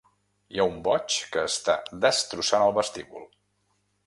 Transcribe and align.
Hi 0.55 0.61
ha 0.61 0.65
un 0.69 0.79
boig 0.87 1.17
que 1.35 1.43
està 1.51 1.75
destrossant 2.07 2.67
el 2.71 2.75
vestíbul. 2.79 3.31